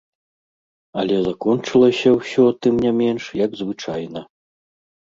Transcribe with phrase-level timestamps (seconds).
[1.01, 4.29] Але закончылася ўсё, тым не менш, як звычайна.